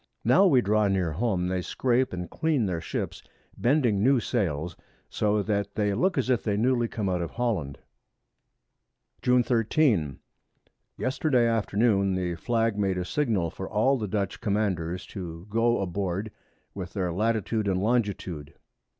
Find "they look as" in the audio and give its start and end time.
5.75-6.27